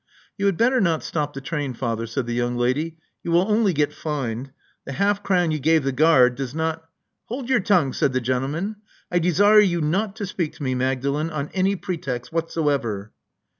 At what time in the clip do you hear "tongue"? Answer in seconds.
7.59-7.93